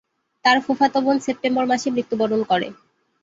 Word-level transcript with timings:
তার 0.45 0.57
ফুফাতো 0.65 0.99
বোন 1.05 1.17
সেপ্টেম্বর 1.25 1.65
মাসে 1.71 1.87
মৃত্যুবরণ 1.95 2.41
করে। 2.51 2.67